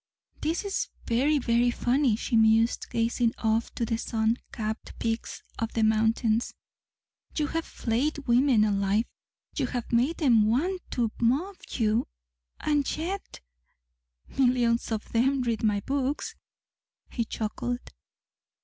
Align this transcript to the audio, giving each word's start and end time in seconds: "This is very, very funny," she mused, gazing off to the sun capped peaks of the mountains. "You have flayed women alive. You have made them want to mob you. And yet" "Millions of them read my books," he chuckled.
"This 0.41 0.65
is 0.65 0.87
very, 1.05 1.37
very 1.37 1.69
funny," 1.69 2.15
she 2.15 2.35
mused, 2.35 2.89
gazing 2.89 3.33
off 3.37 3.71
to 3.75 3.85
the 3.85 3.99
sun 3.99 4.37
capped 4.51 4.97
peaks 4.97 5.43
of 5.59 5.73
the 5.73 5.83
mountains. 5.83 6.55
"You 7.37 7.45
have 7.45 7.65
flayed 7.65 8.17
women 8.25 8.63
alive. 8.63 9.05
You 9.55 9.67
have 9.67 9.91
made 9.91 10.17
them 10.17 10.47
want 10.47 10.81
to 10.93 11.11
mob 11.19 11.57
you. 11.69 12.07
And 12.59 12.97
yet" 12.97 13.41
"Millions 14.39 14.91
of 14.91 15.11
them 15.11 15.43
read 15.43 15.61
my 15.61 15.81
books," 15.81 16.33
he 17.11 17.23
chuckled. 17.23 17.91